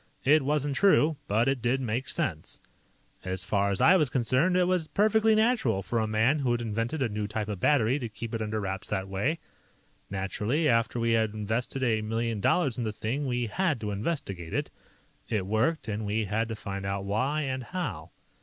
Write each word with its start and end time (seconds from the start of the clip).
It 0.23 0.41
wasn't 0.41 0.75
true, 0.75 1.17
but 1.27 1.47
it 1.47 1.61
did 1.61 1.79
make 1.79 2.09
sense. 2.09 2.59
"As 3.23 3.45
far 3.45 3.69
as 3.69 3.81
I 3.81 3.95
was 3.97 4.09
concerned, 4.09 4.57
it 4.57 4.63
was 4.63 4.87
perfectly 4.87 5.35
natural 5.35 5.83
for 5.83 5.99
a 5.99 6.07
man 6.07 6.39
who 6.39 6.51
had 6.53 6.59
invented 6.59 7.03
a 7.03 7.07
new 7.07 7.27
type 7.27 7.47
of 7.47 7.59
battery 7.59 7.99
to 7.99 8.09
keep 8.09 8.33
it 8.33 8.41
under 8.41 8.59
wraps 8.59 8.87
that 8.87 9.07
way. 9.07 9.37
"Naturally, 10.09 10.67
after 10.67 10.99
we 10.99 11.11
had 11.11 11.35
invested 11.35 11.83
a 11.83 12.01
million 12.01 12.41
dollars 12.41 12.79
in 12.79 12.83
the 12.83 12.91
thing, 12.91 13.27
we 13.27 13.45
had 13.45 13.79
to 13.81 13.91
investigate 13.91 14.55
it. 14.55 14.71
It 15.29 15.45
worked, 15.45 15.87
and 15.87 16.03
we 16.03 16.25
had 16.25 16.47
to 16.49 16.55
find 16.55 16.83
out 16.83 17.05
why 17.05 17.43
and 17.43 17.63
how." 17.63 18.09